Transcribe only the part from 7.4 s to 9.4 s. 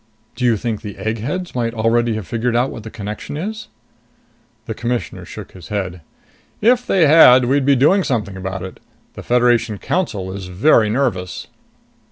we'd be doing something about it. The